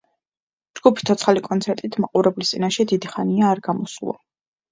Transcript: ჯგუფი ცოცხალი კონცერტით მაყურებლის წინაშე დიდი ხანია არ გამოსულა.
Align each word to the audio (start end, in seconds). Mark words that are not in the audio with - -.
ჯგუფი 0.77 1.03
ცოცხალი 1.09 1.43
კონცერტით 1.47 1.97
მაყურებლის 2.05 2.53
წინაშე 2.55 2.85
დიდი 2.93 3.13
ხანია 3.13 3.51
არ 3.57 3.65
გამოსულა. 3.71 4.19